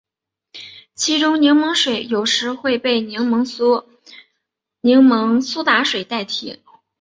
[0.95, 3.85] 其中柠檬水有时会被柠檬苏
[5.63, 6.59] 打水代替。